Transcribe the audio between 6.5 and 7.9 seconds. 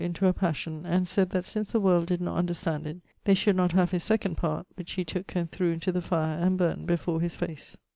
burnt before his face.